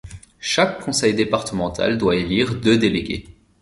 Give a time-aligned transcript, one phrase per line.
[0.39, 3.27] Chaque conseil départemental doit élire deux délégués.